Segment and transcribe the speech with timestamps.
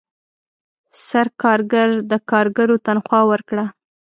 [1.07, 3.65] سرکارګر د کارګرو تنخواه ورکړه.